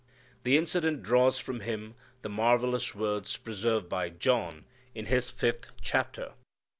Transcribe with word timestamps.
The 0.41 0.57
incident 0.57 1.03
draws 1.03 1.37
from 1.37 1.59
Him 1.59 1.93
the 2.23 2.29
marvellous 2.29 2.95
words 2.95 3.37
preserved 3.37 3.87
by 3.87 4.09
John 4.09 4.65
in 4.95 5.05
his 5.05 5.29
fifth 5.29 5.73
chapter. 5.79 6.31